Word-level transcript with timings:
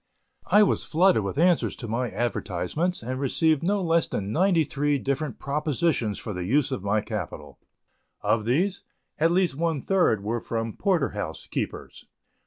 I 0.47 0.63
was 0.63 0.83
flooded 0.83 1.21
with 1.23 1.37
answers 1.37 1.75
to 1.75 1.87
my 1.87 2.09
advertisements 2.09 3.03
and 3.03 3.19
received 3.19 3.61
no 3.61 3.83
less 3.83 4.07
than 4.07 4.31
ninety 4.31 4.63
three 4.63 4.97
different 4.97 5.37
propositions 5.37 6.17
for 6.17 6.33
the 6.33 6.43
use 6.43 6.71
of 6.71 6.83
my 6.83 7.01
capital. 7.01 7.59
Of 8.21 8.45
these, 8.45 8.81
at 9.19 9.29
least 9.29 9.53
one 9.55 9.79
third 9.79 10.23
were 10.23 10.39
from 10.39 10.73
porter 10.73 11.09
house 11.09 11.45
keepers. 11.45 12.07